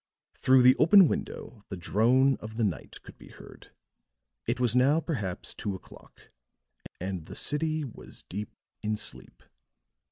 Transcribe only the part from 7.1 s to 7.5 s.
the